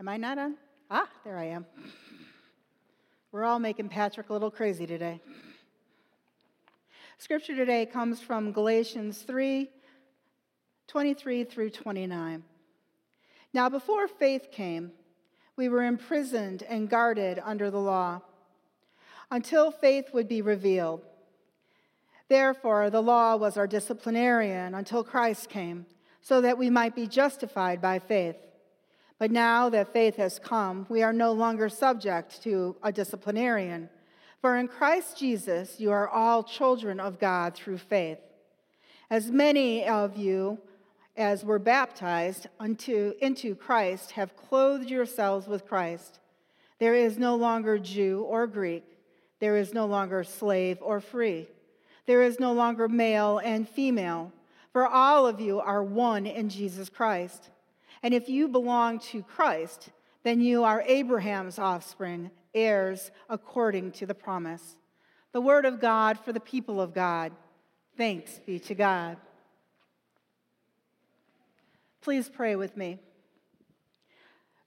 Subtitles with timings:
[0.00, 0.56] Am I not on?
[0.90, 1.66] Ah, there I am.
[3.30, 5.20] We're all making Patrick a little crazy today.
[7.16, 9.70] Scripture today comes from Galatians 3
[10.88, 12.42] 23 through 29.
[13.54, 14.92] Now, before faith came,
[15.56, 18.20] we were imprisoned and guarded under the law
[19.30, 21.02] until faith would be revealed.
[22.28, 25.86] Therefore, the law was our disciplinarian until Christ came,
[26.20, 28.36] so that we might be justified by faith.
[29.24, 33.88] But now that faith has come, we are no longer subject to a disciplinarian.
[34.42, 38.18] For in Christ Jesus, you are all children of God through faith.
[39.08, 40.58] As many of you
[41.16, 46.20] as were baptized unto, into Christ have clothed yourselves with Christ.
[46.78, 48.84] There is no longer Jew or Greek,
[49.40, 51.48] there is no longer slave or free,
[52.04, 54.34] there is no longer male and female,
[54.70, 57.48] for all of you are one in Jesus Christ.
[58.04, 59.88] And if you belong to Christ,
[60.24, 64.76] then you are Abraham's offspring, heirs according to the promise.
[65.32, 67.32] The word of God for the people of God.
[67.96, 69.16] Thanks be to God.
[72.02, 72.98] Please pray with me.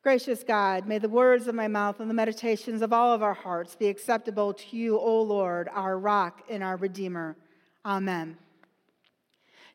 [0.02, 3.36] Gracious God, may the words of my mouth and the meditations of all of our
[3.36, 7.36] hearts be acceptable to you, O Lord, our rock and our Redeemer.
[7.86, 8.38] Amen.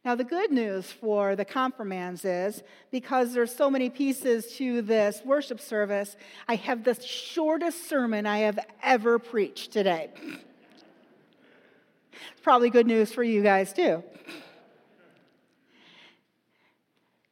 [0.04, 5.22] Now, the good news for the confirmands is because there's so many pieces to this
[5.24, 6.16] worship service,
[6.48, 10.10] I have the shortest sermon I have ever preached today.
[12.12, 14.02] It's probably good news for you guys, too.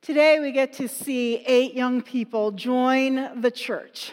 [0.01, 4.13] Today, we get to see eight young people join the church.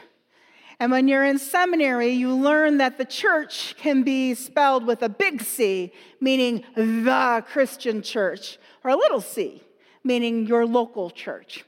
[0.80, 5.10] And when you're in seminary, you learn that the church can be spelled with a
[5.10, 9.64] big C, meaning the Christian church, or a little c,
[10.04, 11.66] meaning your local church.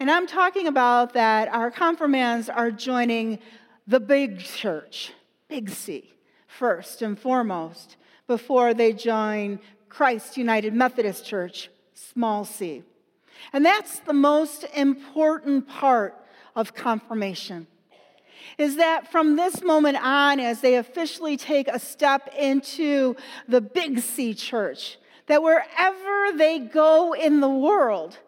[0.00, 3.38] And I'm talking about that our confirmands are joining
[3.86, 5.12] the big church,
[5.48, 6.10] big C,
[6.46, 9.60] first and foremost, before they join
[9.90, 12.82] Christ United Methodist Church, small c.
[13.52, 16.18] And that's the most important part
[16.56, 17.66] of confirmation.
[18.58, 23.16] Is that from this moment on, as they officially take a step into
[23.48, 28.18] the Big C church, that wherever they go in the world,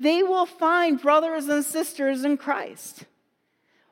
[0.00, 3.04] they will find brothers and sisters in Christ.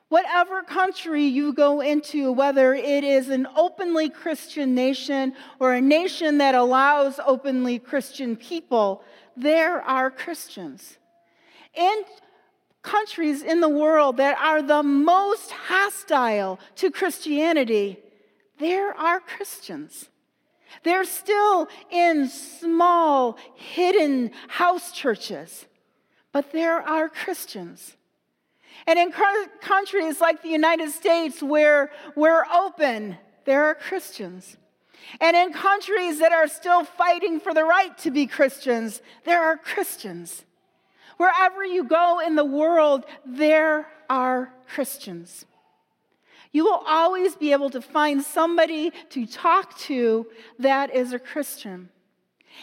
[0.09, 6.37] Whatever country you go into, whether it is an openly Christian nation or a nation
[6.37, 9.03] that allows openly Christian people,
[9.35, 10.97] there are Christians.
[11.73, 12.03] In
[12.87, 17.99] countries in the world that are the most hostile to Christianity,
[18.59, 20.09] there are Christians.
[20.83, 25.65] They're still in small, hidden house churches,
[26.31, 27.95] but there are Christians.
[28.85, 29.11] And in
[29.61, 34.55] countries like the United States, where we're open, there are Christians.
[35.19, 39.57] And in countries that are still fighting for the right to be Christians, there are
[39.57, 40.43] Christians.
[41.17, 45.45] Wherever you go in the world, there are Christians.
[46.51, 50.27] You will always be able to find somebody to talk to
[50.59, 51.89] that is a Christian.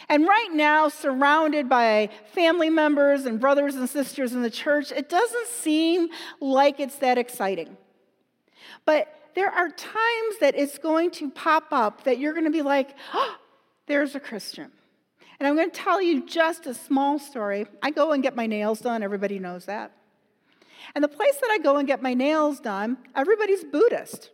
[0.09, 5.07] And right now, surrounded by family members and brothers and sisters in the church, it
[5.09, 6.09] doesn't seem
[6.41, 7.77] like it's that exciting.
[8.85, 12.61] But there are times that it's going to pop up that you're going to be
[12.61, 13.35] like, oh,
[13.87, 14.71] there's a Christian.
[15.39, 17.65] And I'm going to tell you just a small story.
[17.83, 19.91] I go and get my nails done, everybody knows that.
[20.93, 24.29] And the place that I go and get my nails done, everybody's Buddhist.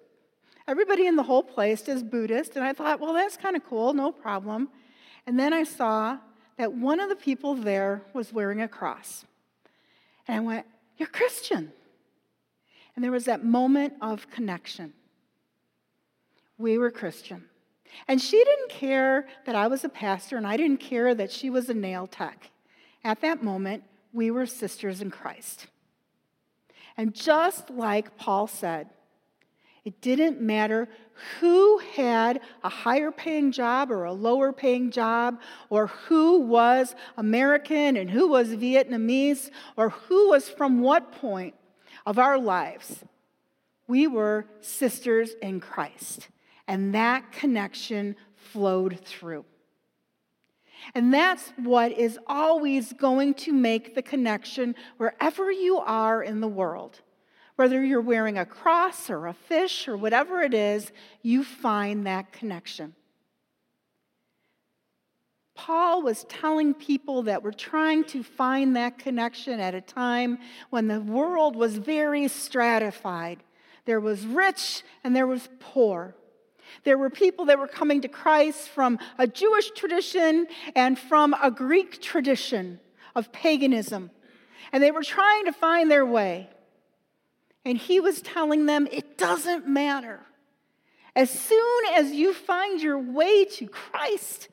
[0.68, 2.56] Everybody in the whole place is Buddhist.
[2.56, 4.70] And I thought, well, that's kind of cool, no problem.
[5.26, 6.18] And then I saw
[6.58, 9.26] that one of the people there was wearing a cross.
[10.28, 10.66] And I went,
[10.98, 11.72] You're Christian.
[12.96, 14.94] And there was that moment of connection.
[16.58, 17.46] We were Christian.
[18.08, 21.50] And she didn't care that I was a pastor, and I didn't care that she
[21.50, 22.50] was a nail tech.
[23.04, 25.68] At that moment, we were sisters in Christ.
[26.98, 28.90] And just like Paul said,
[29.84, 30.88] it didn't matter
[31.40, 35.40] who had a higher paying job or a lower paying job,
[35.70, 41.56] or who was American and who was Vietnamese, or who was from what point
[42.06, 43.04] of our lives.
[43.88, 46.30] We were sisters in Christ,
[46.72, 49.44] and that connection flowed through.
[50.96, 56.48] And that's what is always going to make the connection wherever you are in the
[56.48, 57.02] world.
[57.58, 62.32] Whether you're wearing a cross or a fish or whatever it is, you find that
[62.32, 62.96] connection.
[65.54, 70.38] Paul was telling people that were trying to find that connection at a time
[70.70, 73.44] when the world was very stratified.
[73.84, 76.16] There was rich and there was poor.
[76.84, 81.52] There were people that were coming to Christ from a Jewish tradition and from a
[81.52, 82.80] Greek tradition
[83.16, 84.12] of paganism.
[84.72, 86.50] And they were trying to find their way.
[87.66, 90.22] And he was telling them it doesn't matter.
[91.16, 94.48] As soon as you find your way to Christ,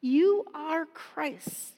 [0.00, 1.74] you are Christ.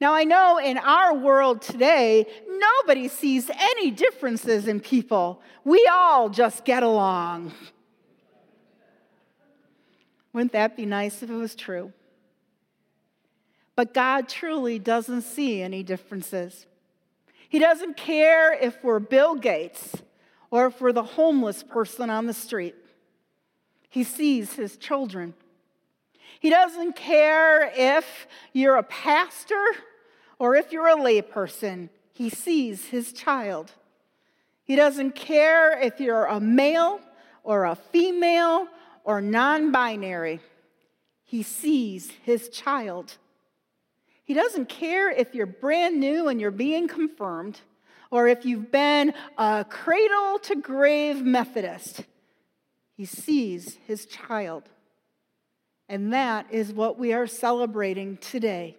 [0.00, 5.42] Now, I know in our world today, nobody sees any differences in people.
[5.64, 7.52] We all just get along.
[10.32, 11.92] Wouldn't that be nice if it was true?
[13.76, 16.66] But God truly doesn't see any differences.
[17.48, 19.96] He doesn't care if we're Bill Gates
[20.50, 22.74] or if we're the homeless person on the street.
[23.88, 25.34] He sees his children.
[26.40, 29.64] He doesn't care if you're a pastor
[30.38, 31.88] or if you're a layperson.
[32.12, 33.72] He sees his child.
[34.64, 37.00] He doesn't care if you're a male
[37.42, 38.68] or a female
[39.08, 40.38] or non binary.
[41.24, 43.16] He sees his child.
[44.22, 47.58] He doesn't care if you're brand new and you're being confirmed
[48.10, 52.04] or if you've been a cradle to grave Methodist.
[52.98, 54.64] He sees his child.
[55.88, 58.76] And that is what we are celebrating today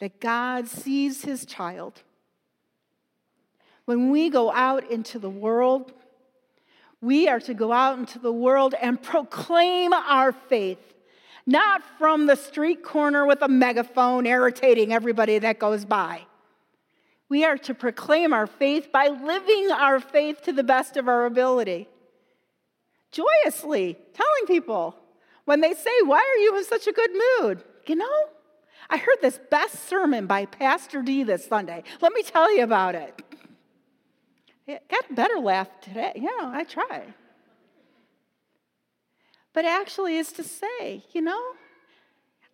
[0.00, 2.02] that God sees his child.
[3.86, 5.94] When we go out into the world,
[7.00, 10.94] we are to go out into the world and proclaim our faith,
[11.46, 16.22] not from the street corner with a megaphone irritating everybody that goes by.
[17.28, 21.26] We are to proclaim our faith by living our faith to the best of our
[21.26, 21.88] ability,
[23.10, 24.96] joyously telling people
[25.44, 27.10] when they say, Why are you in such a good
[27.40, 27.64] mood?
[27.86, 28.24] You know,
[28.88, 31.82] I heard this best sermon by Pastor D this Sunday.
[32.00, 33.20] Let me tell you about it.
[34.66, 36.12] It got a better laugh today.
[36.16, 37.04] Yeah, I try.
[39.52, 41.42] But actually, is to say, you know,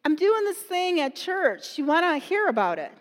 [0.05, 1.79] I'm doing this thing at church.
[1.79, 2.93] You want to hear about it.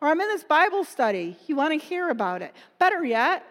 [0.00, 1.36] Or I'm in this Bible study.
[1.46, 2.54] You want to hear about it.
[2.78, 3.44] Better yet,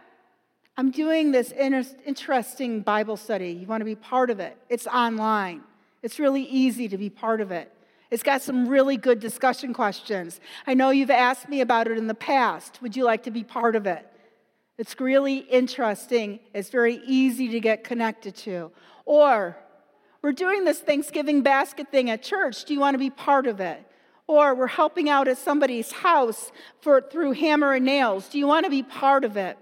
[0.78, 3.52] I'm doing this interesting Bible study.
[3.52, 4.58] You want to be part of it.
[4.70, 5.62] It's online.
[6.02, 7.72] It's really easy to be part of it.
[8.10, 10.40] It's got some really good discussion questions.
[10.66, 12.82] I know you've asked me about it in the past.
[12.82, 14.09] Would you like to be part of it?
[14.80, 16.40] It's really interesting.
[16.54, 18.72] It's very easy to get connected to.
[19.04, 19.58] Or,
[20.22, 22.64] we're doing this Thanksgiving basket thing at church.
[22.64, 23.86] Do you want to be part of it?
[24.26, 28.30] Or we're helping out at somebody's house for, through hammer and nails.
[28.30, 29.58] Do you want to be part of it?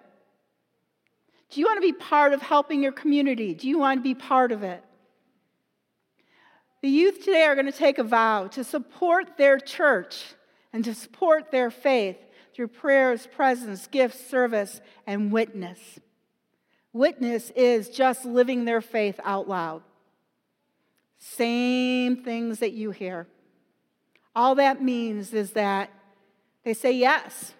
[1.50, 3.56] Do you want to be part of helping your community?
[3.56, 4.84] Do you want to be part of it?
[6.84, 10.36] The youth today are going to take a vow to support their church
[10.72, 12.18] and to support their faith
[12.57, 16.00] through prayers, presence, gifts, service, and witness.
[16.92, 19.83] Witness is just living their faith out loud.
[21.19, 23.27] Same things that you hear.
[24.36, 25.92] All that means is that
[26.63, 27.54] they say, Yes,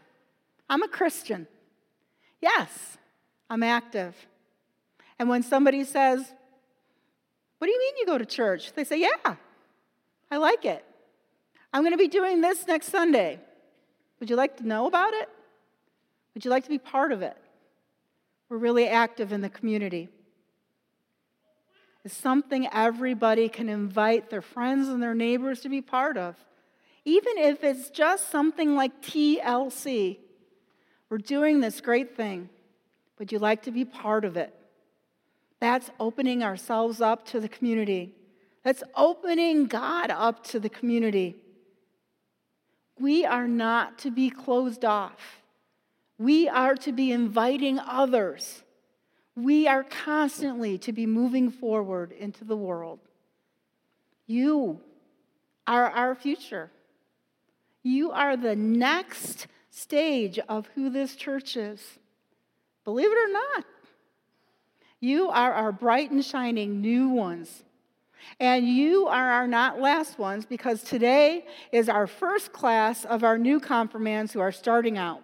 [0.67, 1.45] I'm a Christian.
[2.41, 2.97] Yes,
[3.51, 4.15] I'm active.
[5.19, 6.33] And when somebody says,
[7.59, 8.73] what do you mean you go to church?
[8.73, 9.35] They say, Yeah,
[10.31, 10.83] I like it.
[11.71, 13.39] I'm going to be doing this next Sunday.
[14.19, 15.30] Would you like to know about it?
[16.34, 17.38] Would you like to be part of it?
[18.50, 20.09] We're really active in the community.
[22.06, 26.36] It's something everybody can invite their friends and their neighbors to be part of.
[27.04, 30.18] Even if it's just something like TLC,
[31.09, 32.50] we're doing this great thing.
[33.19, 34.54] Would you like to be part of it?
[35.59, 38.14] That's opening ourselves up to the community.
[38.64, 41.36] That's opening God up to the community.
[42.99, 45.42] We are not to be closed off.
[46.18, 48.63] We are to be inviting others.
[49.35, 52.99] We are constantly to be moving forward into the world.
[54.25, 54.81] You
[55.68, 56.71] are our future.
[57.83, 61.99] You are the next stage of who this church is.
[62.83, 63.66] Believe it or not.
[64.99, 67.63] You are our bright and shining new ones.
[68.40, 73.38] And you are our not last ones because today is our first class of our
[73.38, 75.24] new confirmands who are starting out.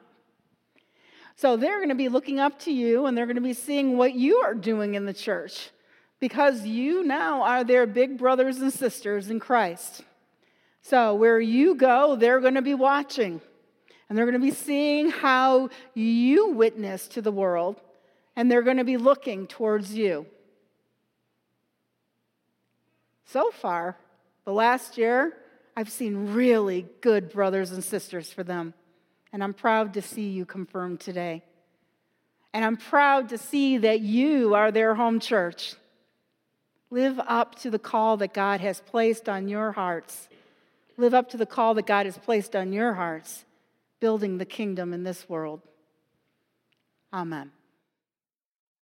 [1.36, 3.98] So they're going to be looking up to you and they're going to be seeing
[3.98, 5.72] what you are doing in the church
[6.20, 10.04] because you now are their big brothers and sisters in Christ.
[10.82, 13.42] So where you go, they're going to be watching
[14.08, 17.82] and they're going to be seeing how you witness to the world
[18.36, 20.26] and they're going to be looking towards you.
[23.34, 23.98] So far,
[24.46, 25.34] The last year,
[25.76, 28.76] I've seen really good brothers and sisters for them.
[29.32, 31.42] And I'm proud to see you confirmed today.
[32.54, 35.74] And I'm proud to see that you are their home church.
[36.92, 40.30] Live up to the call that God has placed on your hearts.
[40.98, 43.46] Live up to the call that God has placed on your hearts,
[44.00, 45.62] building the kingdom in this world.
[47.12, 47.52] Amen.